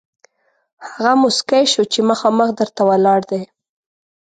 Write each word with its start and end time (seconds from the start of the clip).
هغه 0.87 1.13
موسکی 1.21 1.63
شو 1.71 1.83
چې 1.91 1.99
مخامخ 2.09 2.49
در 2.59 2.69
ته 2.75 2.81
ولاړ 2.89 3.19
دی. 3.31 3.41